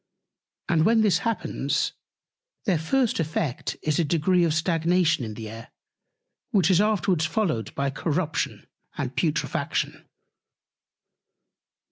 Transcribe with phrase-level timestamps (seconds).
[0.67, 1.93] And when this happens,
[2.65, 5.69] their first effect is a Degree of Stagnation in the Air,
[6.49, 8.65] which is afterwards followed by Corruption
[8.97, 10.09] and Putrefaction.